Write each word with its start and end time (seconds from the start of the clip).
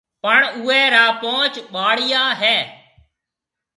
پڻ 0.23 0.39
اُوئي 0.57 0.83
را 0.93 1.05
پونچ 1.21 1.53
ٻاݪيا 1.73 2.23
هيَ۔ 2.41 2.57